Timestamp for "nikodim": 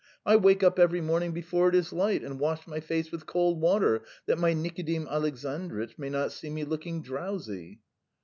4.51-5.05